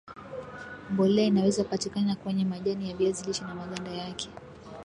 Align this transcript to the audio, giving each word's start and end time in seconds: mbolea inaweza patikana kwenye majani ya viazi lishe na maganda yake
mbolea 0.89 1.25
inaweza 1.25 1.63
patikana 1.63 2.15
kwenye 2.15 2.45
majani 2.45 2.89
ya 2.89 2.95
viazi 2.97 3.25
lishe 3.27 3.43
na 3.43 3.55
maganda 3.55 3.91
yake 3.91 4.29